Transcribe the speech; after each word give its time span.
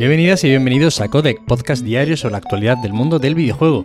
Bienvenidas 0.00 0.42
y 0.44 0.48
bienvenidos 0.48 1.02
a 1.02 1.08
Codec, 1.08 1.44
podcast 1.44 1.84
diario 1.84 2.16
sobre 2.16 2.32
la 2.32 2.38
actualidad 2.38 2.78
del 2.78 2.94
mundo 2.94 3.18
del 3.18 3.34
videojuego. 3.34 3.84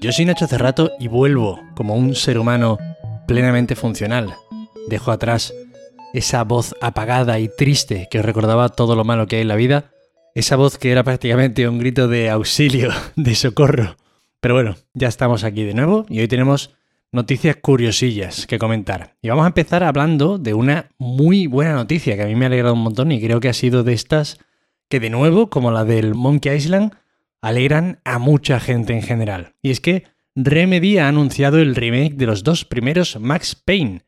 Yo 0.00 0.12
soy 0.12 0.24
Nacho 0.24 0.46
Cerrato 0.46 0.92
y 1.00 1.08
vuelvo 1.08 1.60
como 1.74 1.96
un 1.96 2.14
ser 2.14 2.38
humano 2.38 2.78
plenamente 3.26 3.74
funcional. 3.74 4.32
Dejo 4.86 5.10
atrás 5.10 5.52
esa 6.14 6.44
voz 6.44 6.76
apagada 6.80 7.40
y 7.40 7.48
triste 7.48 8.06
que 8.08 8.20
os 8.20 8.24
recordaba 8.24 8.68
todo 8.68 8.94
lo 8.94 9.02
malo 9.02 9.26
que 9.26 9.34
hay 9.34 9.42
en 9.42 9.48
la 9.48 9.56
vida, 9.56 9.90
esa 10.36 10.54
voz 10.54 10.78
que 10.78 10.92
era 10.92 11.02
prácticamente 11.02 11.68
un 11.68 11.80
grito 11.80 12.06
de 12.06 12.30
auxilio, 12.30 12.90
de 13.16 13.34
socorro. 13.34 13.96
Pero 14.38 14.54
bueno, 14.54 14.76
ya 14.94 15.08
estamos 15.08 15.42
aquí 15.42 15.64
de 15.64 15.74
nuevo 15.74 16.06
y 16.08 16.20
hoy 16.20 16.28
tenemos 16.28 16.76
noticias 17.10 17.56
curiosillas 17.56 18.46
que 18.46 18.60
comentar. 18.60 19.16
Y 19.20 19.30
vamos 19.30 19.42
a 19.42 19.48
empezar 19.48 19.82
hablando 19.82 20.38
de 20.38 20.54
una 20.54 20.90
muy 20.96 21.48
buena 21.48 21.72
noticia 21.72 22.14
que 22.14 22.22
a 22.22 22.26
mí 22.26 22.36
me 22.36 22.44
ha 22.44 22.46
alegrado 22.46 22.74
un 22.74 22.84
montón 22.84 23.10
y 23.10 23.20
creo 23.20 23.40
que 23.40 23.48
ha 23.48 23.52
sido 23.52 23.82
de 23.82 23.94
estas 23.94 24.38
que 24.88 25.00
de 25.00 25.10
nuevo, 25.10 25.50
como 25.50 25.70
la 25.70 25.84
del 25.84 26.14
Monkey 26.14 26.56
Island, 26.56 26.94
alegran 27.40 28.00
a 28.04 28.18
mucha 28.18 28.60
gente 28.60 28.92
en 28.92 29.02
general. 29.02 29.54
Y 29.62 29.70
es 29.70 29.80
que 29.80 30.04
Remedy 30.34 30.98
ha 30.98 31.08
anunciado 31.08 31.58
el 31.58 31.74
remake 31.74 32.14
de 32.14 32.26
los 32.26 32.44
dos 32.44 32.64
primeros 32.64 33.18
Max 33.20 33.54
Payne. 33.54 34.02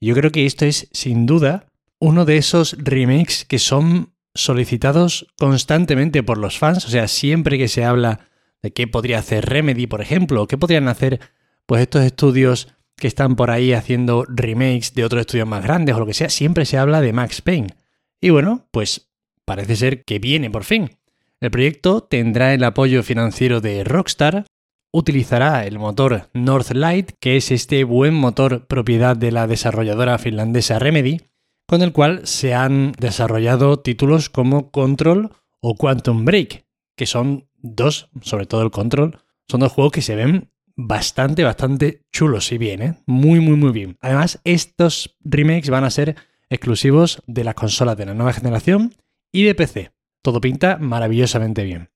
Yo 0.00 0.14
creo 0.14 0.32
que 0.32 0.46
esto 0.46 0.64
es, 0.64 0.88
sin 0.92 1.26
duda, 1.26 1.66
uno 1.98 2.24
de 2.24 2.36
esos 2.36 2.76
remakes 2.78 3.44
que 3.44 3.58
son 3.58 4.12
solicitados 4.34 5.26
constantemente 5.38 6.22
por 6.22 6.38
los 6.38 6.58
fans. 6.58 6.86
O 6.86 6.88
sea, 6.88 7.06
siempre 7.08 7.58
que 7.58 7.68
se 7.68 7.84
habla 7.84 8.20
de 8.62 8.72
qué 8.72 8.86
podría 8.86 9.18
hacer 9.18 9.46
Remedy, 9.46 9.86
por 9.86 10.00
ejemplo, 10.00 10.42
o 10.42 10.46
qué 10.46 10.58
podrían 10.58 10.88
hacer 10.88 11.20
pues 11.66 11.82
estos 11.82 12.04
estudios 12.04 12.68
que 12.96 13.06
están 13.06 13.36
por 13.36 13.50
ahí 13.50 13.72
haciendo 13.72 14.24
remakes 14.28 14.94
de 14.94 15.04
otros 15.04 15.20
estudios 15.20 15.48
más 15.48 15.62
grandes 15.62 15.94
o 15.94 16.00
lo 16.00 16.06
que 16.06 16.14
sea, 16.14 16.28
siempre 16.28 16.66
se 16.66 16.78
habla 16.78 17.00
de 17.00 17.12
Max 17.12 17.40
Payne. 17.42 17.74
Y 18.20 18.30
bueno, 18.30 18.66
pues 18.70 19.09
parece 19.50 19.74
ser 19.74 20.04
que 20.04 20.20
viene 20.20 20.48
por 20.48 20.62
fin. 20.62 20.92
El 21.40 21.50
proyecto 21.50 22.04
tendrá 22.04 22.54
el 22.54 22.62
apoyo 22.62 23.02
financiero 23.02 23.60
de 23.60 23.82
Rockstar, 23.82 24.44
utilizará 24.92 25.66
el 25.66 25.76
motor 25.76 26.30
Northlight, 26.34 27.10
que 27.18 27.36
es 27.36 27.50
este 27.50 27.82
buen 27.82 28.14
motor 28.14 28.68
propiedad 28.68 29.16
de 29.16 29.32
la 29.32 29.48
desarrolladora 29.48 30.18
finlandesa 30.18 30.78
Remedy, 30.78 31.22
con 31.66 31.82
el 31.82 31.90
cual 31.90 32.20
se 32.28 32.54
han 32.54 32.92
desarrollado 32.92 33.80
títulos 33.80 34.30
como 34.30 34.70
Control 34.70 35.32
o 35.60 35.74
Quantum 35.74 36.24
Break, 36.24 36.64
que 36.96 37.06
son 37.06 37.48
dos, 37.56 38.08
sobre 38.22 38.46
todo 38.46 38.62
el 38.62 38.70
Control, 38.70 39.18
son 39.48 39.58
dos 39.58 39.72
juegos 39.72 39.90
que 39.90 40.02
se 40.02 40.14
ven 40.14 40.52
bastante, 40.76 41.42
bastante 41.42 42.04
chulos 42.12 42.52
y 42.52 42.58
bien, 42.58 42.82
¿eh? 42.82 42.94
Muy, 43.04 43.40
muy, 43.40 43.56
muy 43.56 43.72
bien. 43.72 43.98
Además, 44.00 44.38
estos 44.44 45.16
remakes 45.24 45.70
van 45.70 45.82
a 45.82 45.90
ser 45.90 46.14
exclusivos 46.50 47.20
de 47.26 47.42
las 47.42 47.54
consolas 47.56 47.96
de 47.96 48.06
la 48.06 48.14
nueva 48.14 48.32
generación 48.32 48.94
y 49.32 49.44
de 49.44 49.54
PC. 49.54 49.92
Todo 50.22 50.40
pinta 50.40 50.76
maravillosamente 50.78 51.64
bien. 51.64 51.90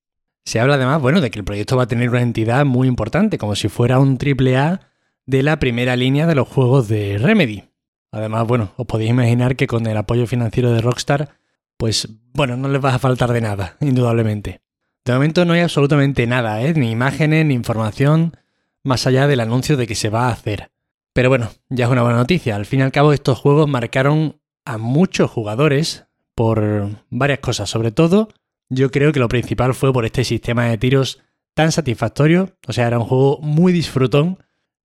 Se 0.45 0.61
habla 0.61 0.75
además, 0.75 1.01
bueno, 1.01 1.21
de 1.21 1.31
que 1.31 1.39
el 1.39 1.45
proyecto 1.45 1.77
va 1.77 1.85
a 1.85 1.89
tener 1.89 2.11
una 2.11 2.23
entidad 2.23 2.65
muy 2.65 2.87
importante, 2.89 3.39
como 3.39 3.55
si 3.55 3.69
fuera 3.69 3.99
un 3.99 4.19
AAA 4.19 4.81
de 5.27 5.43
la 5.43 5.59
primera 5.59 5.97
línea 5.97 6.27
de 6.27 6.35
los 6.35 6.49
juegos 6.49 6.89
de 6.89 7.19
Remedy. 7.19 7.65
Además, 8.13 8.47
bueno, 8.47 8.73
os 8.77 8.87
podéis 8.87 9.11
imaginar 9.11 9.57
que 9.57 9.67
con 9.67 9.87
el 9.87 9.97
apoyo 9.97 10.27
financiero 10.27 10.71
de 10.73 10.81
Rockstar, 10.81 11.37
pues 11.77 12.09
bueno, 12.33 12.57
no 12.57 12.69
les 12.69 12.85
va 12.85 12.95
a 12.95 12.99
faltar 12.99 13.33
de 13.33 13.41
nada, 13.41 13.77
indudablemente. 13.81 14.61
De 15.05 15.13
momento 15.13 15.45
no 15.45 15.53
hay 15.53 15.61
absolutamente 15.61 16.27
nada, 16.27 16.63
¿eh? 16.63 16.73
ni 16.75 16.91
imágenes, 16.91 17.45
ni 17.45 17.55
información, 17.55 18.37
más 18.83 19.07
allá 19.07 19.27
del 19.27 19.41
anuncio 19.41 19.77
de 19.77 19.87
que 19.87 19.95
se 19.95 20.09
va 20.09 20.29
a 20.29 20.33
hacer. 20.33 20.71
Pero 21.13 21.29
bueno, 21.29 21.51
ya 21.69 21.87
es 21.87 21.91
una 21.91 22.03
buena 22.03 22.19
noticia. 22.19 22.57
Al 22.57 22.67
fin 22.67 22.81
y 22.81 22.83
al 22.83 22.93
cabo, 22.93 23.13
estos 23.13 23.39
juegos 23.39 23.69
marcaron 23.69 24.41
a 24.65 24.79
muchos 24.79 25.31
jugadores 25.31 26.07
por 26.35 26.89
varias 27.11 27.41
cosas. 27.41 27.71
Sobre 27.71 27.91
todo, 27.91 28.29
yo 28.69 28.91
creo 28.91 29.13
que 29.13 29.21
lo 29.21 29.29
principal 29.29 29.75
fue 29.75 29.93
por 29.93 30.05
este 30.05 30.25
sistema 30.25 30.65
de 30.67 30.79
tiros 30.79 31.21
tan 31.55 31.73
satisfactorio. 31.73 32.57
O 32.67 32.73
sea, 32.73 32.87
era 32.87 32.99
un 32.99 33.07
juego 33.07 33.39
muy 33.41 33.73
disfrutón 33.73 34.39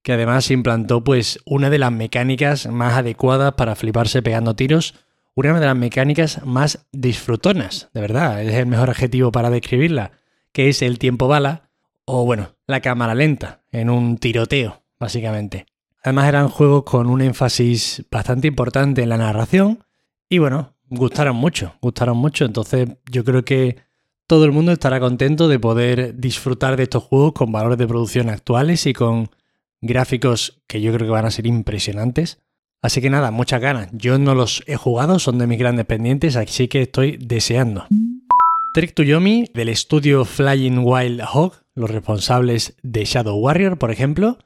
que 0.03 0.14
además 0.14 0.50
implantó 0.52 1.03
pues 1.03 1.39
una 1.45 1.69
de 1.69 1.78
las 1.78 1.91
mecánicas 1.91 2.68
más 2.68 2.94
adecuadas 2.97 3.53
para 3.53 3.75
fliparse 3.75 4.22
pegando 4.22 4.56
tiros. 4.56 4.96
Una 5.35 5.57
de 5.59 5.66
las 5.66 5.75
mecánicas 5.75 6.46
más 6.46 6.85
disfrutonas, 6.91 7.90
de 7.94 8.01
verdad, 8.01 8.44
es 8.44 8.53
el 8.56 8.66
mejor 8.66 8.90
adjetivo 8.90 9.31
para 9.31 9.50
describirla, 9.50 10.12
que 10.51 10.68
es 10.69 10.81
el 10.81 11.00
tiempo 11.00 11.28
bala, 11.28 11.69
o 12.06 12.25
bueno, 12.25 12.56
la 12.68 12.81
cámara 12.81 13.16
lenta, 13.16 13.62
en 13.72 13.90
un 13.90 14.18
tiroteo, 14.18 14.84
básicamente. 15.00 15.66
Además 16.03 16.28
eran 16.28 16.50
juegos 16.50 16.84
con 16.84 17.07
un 17.07 17.22
énfasis 17.22 18.06
bastante 18.12 18.47
importante 18.47 19.03
en 19.03 19.09
la 19.09 19.18
narración, 19.18 19.85
y 20.28 20.40
bueno, 20.40 20.75
gustaron 20.89 21.35
mucho, 21.35 21.73
gustaron 21.81 22.17
mucho. 22.17 22.45
Entonces 22.45 22.89
yo 23.09 23.23
creo 23.23 23.44
que 23.44 23.77
todo 24.27 24.45
el 24.45 24.51
mundo 24.51 24.72
estará 24.72 25.00
contento 25.00 25.47
de 25.47 25.59
poder 25.59 26.16
disfrutar 26.19 26.77
de 26.77 26.83
estos 26.83 27.03
juegos 27.03 27.33
con 27.33 27.51
valores 27.51 27.77
de 27.77 27.88
producción 27.88 28.29
actuales 28.29 28.85
y 28.85 28.94
con 28.94 29.29
gráficos 29.81 30.61
que 30.67 30.81
yo 30.81 30.94
creo 30.94 31.07
que 31.07 31.13
van 31.13 31.25
a 31.25 31.31
ser 31.31 31.47
impresionantes. 31.47 32.41
Así 32.81 33.01
que 33.01 33.09
nada, 33.09 33.31
muchas 33.31 33.59
ganas. 33.59 33.89
Yo 33.91 34.19
no 34.19 34.35
los 34.35 34.63
he 34.67 34.75
jugado, 34.75 35.19
son 35.19 35.38
de 35.38 35.47
mis 35.47 35.59
grandes 35.59 35.85
pendientes, 35.85 36.35
así 36.35 36.67
que 36.67 36.83
estoy 36.83 37.17
deseando. 37.17 37.85
Trek 38.73 38.94
to 38.94 39.03
Yomi 39.03 39.50
del 39.53 39.69
estudio 39.69 40.25
Flying 40.25 40.79
Wild 40.83 41.21
Hog, 41.33 41.56
los 41.73 41.89
responsables 41.89 42.77
de 42.83 43.03
Shadow 43.03 43.35
Warrior, 43.38 43.77
por 43.77 43.91
ejemplo, 43.91 44.38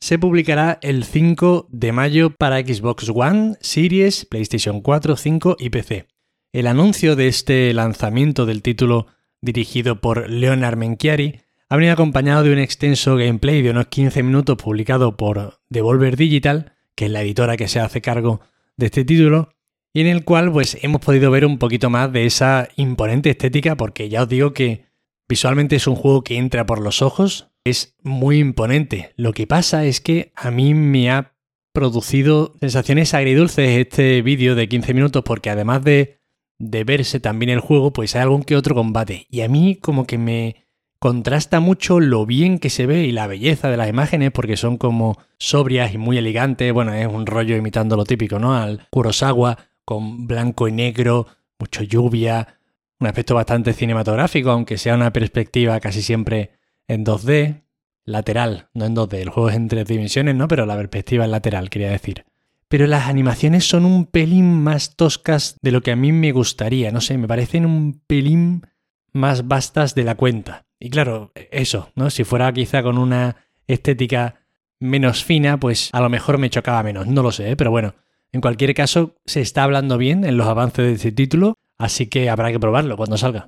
se 0.00 0.18
publicará 0.18 0.78
el 0.82 1.04
5 1.04 1.68
de 1.70 1.92
mayo 1.92 2.30
para 2.30 2.58
Xbox 2.60 3.10
One, 3.14 3.56
Series, 3.60 4.24
PlayStation 4.24 4.80
4, 4.80 5.16
5 5.16 5.56
y 5.58 5.70
PC. 5.70 6.06
El 6.52 6.66
anuncio 6.66 7.16
de 7.16 7.28
este 7.28 7.72
lanzamiento 7.74 8.46
del 8.46 8.62
título 8.62 9.06
dirigido 9.42 10.00
por 10.00 10.28
Leonard 10.30 10.76
Menchiari 10.76 11.40
ha 11.68 11.76
venido 11.76 11.92
acompañado 11.92 12.42
de 12.42 12.52
un 12.52 12.58
extenso 12.58 13.16
gameplay 13.16 13.62
de 13.62 13.70
unos 13.70 13.86
15 13.88 14.22
minutos 14.22 14.56
publicado 14.56 15.16
por 15.16 15.60
Devolver 15.68 16.16
Digital, 16.16 16.72
que 16.94 17.04
es 17.04 17.10
la 17.10 17.22
editora 17.22 17.56
que 17.56 17.68
se 17.68 17.78
hace 17.78 18.00
cargo 18.00 18.40
de 18.76 18.86
este 18.86 19.04
título, 19.04 19.52
y 19.92 20.00
en 20.00 20.06
el 20.06 20.24
cual 20.24 20.50
pues 20.50 20.78
hemos 20.82 21.02
podido 21.02 21.30
ver 21.30 21.44
un 21.44 21.58
poquito 21.58 21.90
más 21.90 22.10
de 22.12 22.24
esa 22.24 22.68
imponente 22.76 23.30
estética 23.30 23.76
porque 23.76 24.08
ya 24.08 24.22
os 24.22 24.28
digo 24.28 24.54
que 24.54 24.86
visualmente 25.28 25.76
es 25.76 25.86
un 25.86 25.94
juego 25.94 26.24
que 26.24 26.38
entra 26.38 26.66
por 26.66 26.80
los 26.80 27.02
ojos, 27.02 27.50
es 27.64 27.96
muy 28.02 28.38
imponente. 28.38 29.12
Lo 29.16 29.32
que 29.32 29.46
pasa 29.46 29.84
es 29.84 30.00
que 30.00 30.32
a 30.34 30.50
mí 30.50 30.74
me 30.74 31.10
ha 31.10 31.34
producido 31.72 32.54
sensaciones 32.60 33.14
agridulces 33.14 33.78
este 33.78 34.22
vídeo 34.22 34.54
de 34.54 34.68
15 34.68 34.94
minutos 34.94 35.22
porque 35.24 35.50
además 35.50 35.84
de, 35.84 36.20
de 36.58 36.84
verse 36.84 37.20
también 37.20 37.50
el 37.50 37.60
juego, 37.60 37.92
pues 37.92 38.16
hay 38.16 38.22
algún 38.22 38.42
que 38.42 38.56
otro 38.56 38.74
combate. 38.74 39.26
Y 39.30 39.42
a 39.42 39.48
mí 39.48 39.76
como 39.76 40.06
que 40.06 40.18
me 40.18 40.66
contrasta 40.98 41.60
mucho 41.60 41.98
lo 41.98 42.26
bien 42.26 42.58
que 42.58 42.70
se 42.70 42.86
ve 42.86 43.04
y 43.04 43.12
la 43.12 43.26
belleza 43.26 43.70
de 43.70 43.76
las 43.76 43.88
imágenes 43.88 44.32
porque 44.32 44.56
son 44.56 44.76
como 44.76 45.18
sobrias 45.38 45.94
y 45.94 45.98
muy 45.98 46.18
elegantes. 46.18 46.72
Bueno, 46.72 46.92
es 46.92 47.06
un 47.06 47.26
rollo 47.26 47.56
imitando 47.56 47.96
lo 47.96 48.04
típico, 48.04 48.38
¿no? 48.38 48.54
Al 48.54 48.86
Kurosawa 48.90 49.58
con 49.84 50.26
blanco 50.26 50.68
y 50.68 50.72
negro, 50.72 51.26
mucho 51.58 51.82
lluvia, 51.82 52.58
un 53.00 53.06
aspecto 53.06 53.34
bastante 53.34 53.72
cinematográfico, 53.72 54.50
aunque 54.50 54.78
sea 54.78 54.94
una 54.94 55.12
perspectiva 55.12 55.80
casi 55.80 56.02
siempre 56.02 56.59
en 56.90 57.04
2D, 57.04 57.62
lateral, 58.04 58.68
no 58.74 58.84
en 58.84 58.96
2D. 58.96 59.14
El 59.14 59.30
juego 59.30 59.48
es 59.48 59.54
en 59.54 59.68
tres 59.68 59.86
dimensiones, 59.86 60.34
¿no? 60.34 60.48
Pero 60.48 60.66
la 60.66 60.76
perspectiva 60.76 61.24
es 61.24 61.30
lateral, 61.30 61.70
quería 61.70 61.90
decir. 61.90 62.24
Pero 62.66 62.88
las 62.88 63.08
animaciones 63.08 63.64
son 63.64 63.84
un 63.84 64.06
pelín 64.06 64.60
más 64.62 64.96
toscas 64.96 65.56
de 65.62 65.70
lo 65.70 65.82
que 65.82 65.92
a 65.92 65.96
mí 65.96 66.10
me 66.10 66.32
gustaría, 66.32 66.90
no 66.90 67.00
sé, 67.00 67.16
me 67.16 67.28
parecen 67.28 67.64
un 67.64 68.00
pelín 68.08 68.66
más 69.12 69.46
vastas 69.46 69.94
de 69.94 70.02
la 70.02 70.16
cuenta. 70.16 70.66
Y 70.80 70.90
claro, 70.90 71.30
eso, 71.52 71.92
¿no? 71.94 72.10
Si 72.10 72.24
fuera 72.24 72.52
quizá 72.52 72.82
con 72.82 72.98
una 72.98 73.36
estética 73.68 74.40
menos 74.80 75.22
fina, 75.22 75.60
pues 75.60 75.90
a 75.92 76.00
lo 76.00 76.08
mejor 76.08 76.38
me 76.38 76.50
chocaba 76.50 76.82
menos, 76.82 77.06
no 77.06 77.22
lo 77.22 77.30
sé, 77.30 77.52
¿eh? 77.52 77.56
pero 77.56 77.70
bueno, 77.70 77.94
en 78.32 78.40
cualquier 78.40 78.74
caso 78.74 79.14
se 79.26 79.42
está 79.42 79.62
hablando 79.62 79.96
bien 79.96 80.24
en 80.24 80.36
los 80.36 80.48
avances 80.48 80.84
de 80.84 80.92
este 80.94 81.12
título, 81.12 81.54
así 81.78 82.06
que 82.08 82.30
habrá 82.30 82.50
que 82.50 82.58
probarlo 82.58 82.96
cuando 82.96 83.16
salga. 83.16 83.44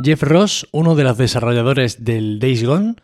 Jeff 0.00 0.22
Ross, 0.22 0.68
uno 0.70 0.94
de 0.94 1.02
los 1.02 1.18
desarrolladores 1.18 2.04
del 2.04 2.38
Days 2.38 2.64
Gone, 2.64 2.94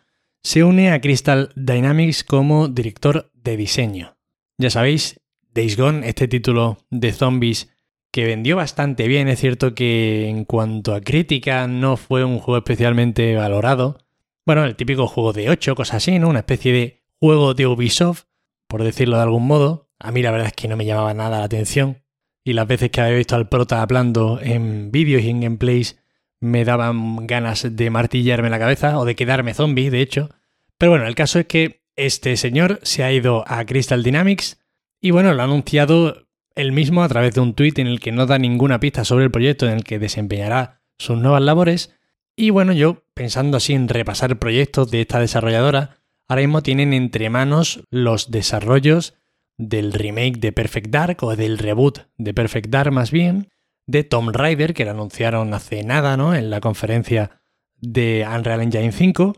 se 0.43 0.63
une 0.63 0.91
a 0.91 1.01
Crystal 1.01 1.51
Dynamics 1.55 2.23
como 2.23 2.69
director 2.69 3.31
de 3.33 3.57
diseño. 3.57 4.17
Ya 4.57 4.69
sabéis, 4.69 5.19
Days 5.53 5.75
Gone, 5.75 6.07
este 6.07 6.29
título 6.29 6.77
de 6.89 7.11
zombies 7.11 7.69
que 8.13 8.23
vendió 8.23 8.55
bastante 8.55 9.09
bien, 9.09 9.27
es 9.27 9.41
cierto 9.41 9.75
que 9.75 10.29
en 10.29 10.45
cuanto 10.45 10.95
a 10.95 11.01
crítica 11.01 11.67
no 11.67 11.97
fue 11.97 12.23
un 12.23 12.39
juego 12.39 12.59
especialmente 12.59 13.35
valorado. 13.35 13.97
Bueno, 14.45 14.63
el 14.63 14.77
típico 14.77 15.05
juego 15.05 15.33
de 15.33 15.49
8, 15.49 15.75
cosas 15.75 15.97
así, 15.97 16.17
¿no? 16.17 16.29
Una 16.29 16.39
especie 16.39 16.71
de 16.71 17.03
juego 17.19 17.53
de 17.55 17.67
Ubisoft, 17.67 18.23
por 18.69 18.83
decirlo 18.83 19.17
de 19.17 19.23
algún 19.23 19.45
modo. 19.45 19.91
A 19.99 20.13
mí 20.13 20.21
la 20.21 20.31
verdad 20.31 20.47
es 20.47 20.53
que 20.53 20.69
no 20.69 20.77
me 20.77 20.85
llamaba 20.85 21.13
nada 21.13 21.39
la 21.39 21.45
atención. 21.45 22.03
Y 22.45 22.53
las 22.53 22.67
veces 22.67 22.89
que 22.89 23.01
había 23.01 23.17
visto 23.17 23.35
al 23.35 23.49
prota 23.49 23.81
hablando 23.81 24.39
en 24.41 24.91
vídeos 24.91 25.23
y 25.23 25.29
en 25.29 25.41
gameplays 25.41 25.99
me 26.45 26.63
daban 26.63 27.27
ganas 27.27 27.75
de 27.75 27.89
martillarme 27.89 28.49
la 28.49 28.59
cabeza 28.59 28.97
o 28.97 29.05
de 29.05 29.15
quedarme 29.15 29.53
zombie, 29.53 29.89
de 29.89 30.01
hecho. 30.01 30.29
Pero 30.77 30.91
bueno, 30.91 31.07
el 31.07 31.15
caso 31.15 31.39
es 31.39 31.47
que 31.47 31.81
este 31.95 32.37
señor 32.37 32.79
se 32.83 33.03
ha 33.03 33.11
ido 33.11 33.43
a 33.47 33.65
Crystal 33.65 34.03
Dynamics 34.03 34.59
y 35.01 35.11
bueno, 35.11 35.33
lo 35.33 35.41
ha 35.41 35.45
anunciado 35.45 36.27
él 36.55 36.71
mismo 36.71 37.03
a 37.03 37.09
través 37.09 37.33
de 37.35 37.41
un 37.41 37.53
tuit 37.53 37.77
en 37.79 37.87
el 37.87 37.99
que 37.99 38.11
no 38.11 38.25
da 38.25 38.39
ninguna 38.39 38.79
pista 38.79 39.05
sobre 39.05 39.25
el 39.25 39.31
proyecto 39.31 39.65
en 39.65 39.73
el 39.73 39.83
que 39.83 39.99
desempeñará 39.99 40.81
sus 40.97 41.17
nuevas 41.17 41.41
labores. 41.41 41.93
Y 42.35 42.49
bueno, 42.49 42.73
yo 42.73 43.03
pensando 43.13 43.57
así 43.57 43.73
en 43.73 43.87
repasar 43.87 44.39
proyectos 44.39 44.91
de 44.91 45.01
esta 45.01 45.19
desarrolladora, 45.19 45.97
ahora 46.27 46.41
mismo 46.41 46.63
tienen 46.63 46.93
entre 46.93 47.29
manos 47.29 47.83
los 47.89 48.31
desarrollos 48.31 49.15
del 49.57 49.93
remake 49.93 50.39
de 50.39 50.51
Perfect 50.51 50.89
Dark 50.89 51.17
o 51.23 51.35
del 51.35 51.57
reboot 51.57 51.99
de 52.17 52.33
Perfect 52.33 52.69
Dark 52.69 52.91
más 52.91 53.11
bien, 53.11 53.49
de 53.87 54.03
Tomb 54.03 54.35
Raider 54.35 54.73
que 54.73 54.85
lo 54.85 54.91
anunciaron 54.91 55.53
hace 55.53 55.83
nada, 55.83 56.17
¿no? 56.17 56.35
En 56.35 56.49
la 56.49 56.61
conferencia 56.61 57.41
de 57.77 58.25
Unreal 58.27 58.61
Engine 58.61 58.91
5 58.91 59.33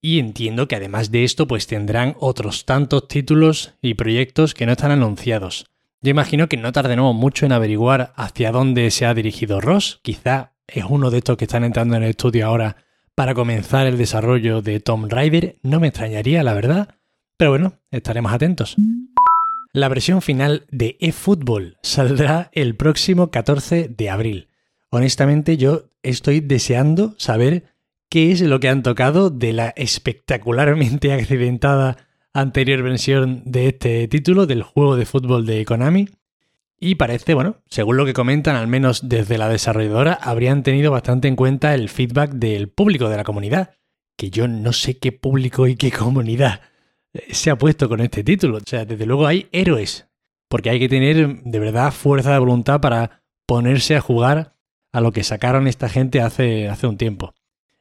y 0.00 0.18
entiendo 0.18 0.66
que 0.66 0.76
además 0.76 1.10
de 1.10 1.24
esto 1.24 1.46
pues 1.46 1.66
tendrán 1.66 2.16
otros 2.18 2.64
tantos 2.64 3.08
títulos 3.08 3.74
y 3.80 3.94
proyectos 3.94 4.54
que 4.54 4.66
no 4.66 4.72
están 4.72 4.90
anunciados. 4.90 5.66
Yo 6.00 6.10
imagino 6.10 6.48
que 6.48 6.56
no 6.56 6.72
tardaremos 6.72 7.14
mucho 7.14 7.46
en 7.46 7.52
averiguar 7.52 8.12
hacia 8.16 8.50
dónde 8.50 8.90
se 8.90 9.06
ha 9.06 9.14
dirigido 9.14 9.60
Ross, 9.60 10.00
quizá 10.02 10.54
es 10.66 10.84
uno 10.88 11.10
de 11.10 11.18
estos 11.18 11.36
que 11.36 11.44
están 11.44 11.62
entrando 11.62 11.96
en 11.96 12.02
el 12.02 12.10
estudio 12.10 12.46
ahora 12.46 12.76
para 13.14 13.34
comenzar 13.34 13.86
el 13.86 13.98
desarrollo 13.98 14.62
de 14.62 14.80
Tomb 14.80 15.08
Raider, 15.08 15.58
no 15.62 15.78
me 15.78 15.88
extrañaría 15.88 16.42
la 16.42 16.54
verdad, 16.54 16.96
pero 17.36 17.50
bueno, 17.50 17.74
estaremos 17.90 18.32
atentos. 18.32 18.76
La 19.74 19.88
versión 19.88 20.20
final 20.20 20.66
de 20.70 20.98
eFootball 21.00 21.78
saldrá 21.82 22.50
el 22.52 22.76
próximo 22.76 23.30
14 23.30 23.88
de 23.88 24.10
abril. 24.10 24.48
Honestamente 24.90 25.56
yo 25.56 25.84
estoy 26.02 26.40
deseando 26.40 27.14
saber 27.16 27.64
qué 28.10 28.32
es 28.32 28.42
lo 28.42 28.60
que 28.60 28.68
han 28.68 28.82
tocado 28.82 29.30
de 29.30 29.54
la 29.54 29.70
espectacularmente 29.70 31.12
accidentada 31.14 31.96
anterior 32.34 32.82
versión 32.82 33.44
de 33.46 33.68
este 33.68 34.08
título, 34.08 34.44
del 34.44 34.62
juego 34.62 34.96
de 34.96 35.06
fútbol 35.06 35.46
de 35.46 35.64
Konami. 35.64 36.06
Y 36.78 36.96
parece, 36.96 37.32
bueno, 37.32 37.56
según 37.70 37.96
lo 37.96 38.04
que 38.04 38.12
comentan, 38.12 38.56
al 38.56 38.66
menos 38.66 39.08
desde 39.08 39.38
la 39.38 39.48
desarrolladora, 39.48 40.12
habrían 40.12 40.64
tenido 40.64 40.90
bastante 40.90 41.28
en 41.28 41.36
cuenta 41.36 41.74
el 41.74 41.88
feedback 41.88 42.32
del 42.32 42.68
público, 42.68 43.08
de 43.08 43.16
la 43.16 43.24
comunidad. 43.24 43.70
Que 44.16 44.28
yo 44.28 44.48
no 44.48 44.74
sé 44.74 44.98
qué 44.98 45.12
público 45.12 45.66
y 45.66 45.76
qué 45.76 45.90
comunidad 45.90 46.60
se 47.30 47.50
ha 47.50 47.56
puesto 47.56 47.88
con 47.88 48.00
este 48.00 48.24
título. 48.24 48.58
O 48.58 48.62
sea, 48.64 48.84
desde 48.84 49.06
luego 49.06 49.26
hay 49.26 49.48
héroes. 49.52 50.06
Porque 50.48 50.70
hay 50.70 50.78
que 50.78 50.88
tener 50.88 51.42
de 51.42 51.58
verdad 51.58 51.92
fuerza 51.92 52.32
de 52.32 52.38
voluntad 52.38 52.80
para 52.80 53.22
ponerse 53.46 53.96
a 53.96 54.00
jugar 54.00 54.54
a 54.92 55.00
lo 55.00 55.12
que 55.12 55.24
sacaron 55.24 55.66
esta 55.66 55.88
gente 55.88 56.20
hace, 56.20 56.68
hace 56.68 56.86
un 56.86 56.98
tiempo. 56.98 57.34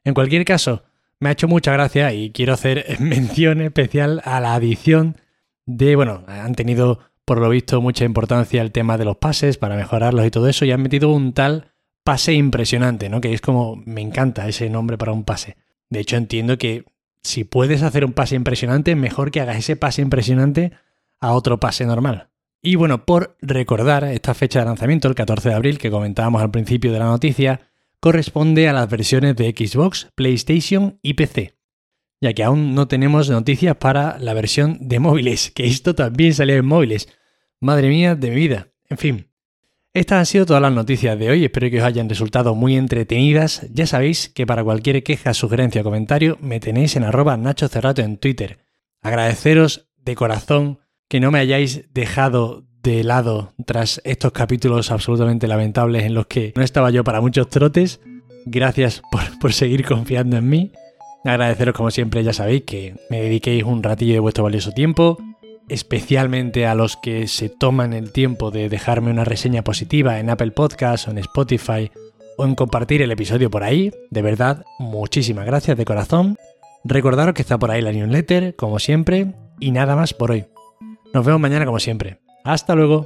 En 0.04 0.14
cualquier 0.14 0.46
caso, 0.46 0.84
me 1.20 1.30
ha 1.30 1.34
hecho 1.34 1.48
mucha 1.48 1.74
gracia 1.74 2.14
y 2.14 2.32
quiero 2.32 2.54
hacer 2.54 2.86
mención 3.00 3.62
especial 3.62 4.22
a 4.26 4.40
la 4.40 4.56
adición 4.56 5.18
de, 5.66 5.96
bueno, 5.96 6.24
han 6.28 6.56
tenido 6.56 7.00
por 7.26 7.40
lo 7.40 7.50
visto 7.50 7.82
mucha 7.82 8.06
importancia 8.06 8.62
el 8.62 8.72
tema 8.72 8.98
de 8.98 9.06
los 9.06 9.18
pases 9.18 9.58
para 9.58 9.76
mejorarlos 9.76 10.26
y 10.26 10.32
todo 10.32 10.48
eso 10.48 10.66
y 10.66 10.72
han 10.72 10.82
metido 10.82 11.10
un 11.10 11.34
tal 11.34 11.72
pase 12.04 12.34
impresionante, 12.34 13.10
¿no? 13.10 13.22
Que 13.22 13.34
es 13.34 13.42
como, 13.42 13.76
me 13.86 14.02
encanta 14.02 14.48
ese 14.48 14.70
nombre 14.70 14.98
para 14.98 15.12
un 15.12 15.24
pase. 15.24 15.56
De 15.90 16.00
hecho, 16.00 16.18
entiendo 16.18 16.58
que 16.58 16.86
si 17.24 17.44
puedes 17.44 17.84
hacer 17.84 18.06
un 18.06 18.14
pase 18.14 18.36
impresionante, 18.36 18.96
mejor 18.96 19.32
que 19.32 19.42
hagas 19.42 19.58
ese 19.58 19.76
pase 19.76 20.02
impresionante 20.02 20.72
a 21.20 21.34
otro 21.34 21.60
pase 21.60 21.86
normal. 21.86 22.30
Y 22.62 22.76
bueno, 22.76 23.06
por 23.06 23.38
recordar 23.42 24.04
esta 24.04 24.34
fecha 24.34 24.60
de 24.60 24.66
lanzamiento, 24.66 25.08
el 25.08 25.16
14 25.16 25.50
de 25.50 25.56
abril, 25.56 25.78
que 25.78 25.90
comentábamos 25.90 26.42
al 26.42 26.52
principio 26.52 26.92
de 26.92 27.00
la 27.00 27.06
noticia, 27.06 27.72
corresponde 28.00 28.68
a 28.68 28.74
las 28.74 28.90
versiones 28.90 29.36
de 29.36 29.52
Xbox, 29.52 30.10
PlayStation 30.16 31.00
y 31.02 31.16
PC, 31.16 31.58
ya 32.20 32.34
que 32.34 32.44
aún 32.44 32.76
no 32.76 32.88
tenemos 32.88 33.30
noticias 33.30 33.76
para 33.78 34.20
la 34.20 34.34
versión 34.34 34.78
de 34.82 35.00
móviles, 35.00 35.52
que 35.52 35.66
esto 35.66 35.96
también 35.96 36.34
salió 36.34 36.56
en 36.56 36.66
móviles. 36.66 37.10
Madre 37.60 37.90
mía 37.90 38.16
de 38.16 38.30
mi 38.30 38.36
vida. 38.36 38.68
En 38.90 38.98
fin, 38.98 39.31
estas 39.94 40.20
han 40.20 40.26
sido 40.26 40.46
todas 40.46 40.62
las 40.62 40.72
noticias 40.72 41.20
de 41.20 41.30
hoy, 41.30 41.44
espero 41.44 41.70
que 41.70 41.80
os 41.80 41.84
hayan 41.84 42.08
resultado 42.08 42.56
muy 42.56 42.78
entretenidas. 42.78 43.68
Ya 43.74 43.86
sabéis 43.86 44.30
que 44.30 44.46
para 44.46 44.64
cualquier 44.64 45.04
queja, 45.04 45.34
sugerencia 45.34 45.82
o 45.82 45.84
comentario 45.84 46.38
me 46.42 46.62
tenéis 46.62 46.96
en 46.96 47.04
arroba 47.04 47.36
Nacho 47.36 47.68
Cerrato 47.68 48.02
en 48.02 48.18
Twitter. 48.18 48.60
Agradeceros 49.02 49.90
de 49.98 50.16
corazón 50.16 50.80
que 51.10 51.20
no 51.20 51.30
me 51.30 51.40
hayáis 51.40 51.94
dejado 51.94 52.66
de 52.84 53.04
lado 53.04 53.54
tras 53.66 54.02
estos 54.06 54.32
capítulos 54.32 54.92
absolutamente 54.92 55.48
lamentables 55.48 56.04
en 56.04 56.14
los 56.14 56.28
que 56.28 56.54
no 56.56 56.64
estaba 56.64 56.90
yo 56.90 57.04
para 57.04 57.20
muchos 57.20 57.50
trotes. 57.50 58.00
Gracias 58.46 59.02
por, 59.42 59.54
seguir 59.54 59.86
confiando 59.86 60.38
en 60.38 60.50
mí. 60.50 60.72
Agradeceros 61.26 61.76
como 61.76 61.92
siempre, 61.92 62.24
ya 62.24 62.32
sabéis 62.32 62.64
que 62.64 62.96
me 63.10 63.22
dediquéis 63.22 63.64
un 63.64 63.84
ratillo 63.84 64.14
de 64.14 64.20
vuestro 64.20 64.46
valioso 64.46 64.72
tiempo, 64.72 65.20
especialmente 65.72 66.68
a 66.68 66.76
los 66.76 66.98
que 66.98 67.28
se 67.28 67.48
toman 67.48 67.94
el 67.94 68.12
tiempo 68.12 68.52
de 68.52 68.68
dejarme 68.68 69.10
una 69.10 69.24
reseña 69.24 69.64
positiva 69.64 70.20
en 70.20 70.30
Apple 70.30 70.52
Podcasts 70.52 71.08
o 71.08 71.12
en 71.12 71.18
Spotify 71.20 71.90
o 72.38 72.46
en 72.46 72.56
compartir 72.56 73.02
el 73.02 73.12
episodio 73.12 73.50
por 73.50 73.64
ahí. 73.64 73.92
De 74.10 74.22
verdad, 74.22 74.66
muchísimas 74.80 75.46
gracias 75.46 75.78
de 75.78 75.86
corazón. 75.86 76.36
Recordaros 76.84 77.34
que 77.34 77.42
está 77.42 77.58
por 77.58 77.72
ahí 77.72 77.82
la 77.82 77.94
newsletter, 77.94 78.56
como 78.56 78.80
siempre, 78.80 79.34
y 79.60 79.72
nada 79.72 79.96
más 79.96 80.14
por 80.14 80.32
hoy. 80.32 80.46
Nos 81.14 81.26
vemos 81.26 81.40
mañana 81.40 81.66
como 81.66 81.80
siempre. 81.80 82.20
Hasta 82.44 82.76
luego. 82.76 83.06